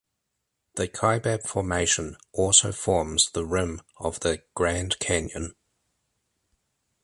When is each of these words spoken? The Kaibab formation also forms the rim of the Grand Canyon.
The 0.77 0.87
Kaibab 0.87 1.43
formation 1.43 2.17
also 2.31 2.71
forms 2.71 3.29
the 3.33 3.45
rim 3.45 3.83
of 3.99 4.21
the 4.21 4.41
Grand 4.55 4.97
Canyon. 4.97 5.53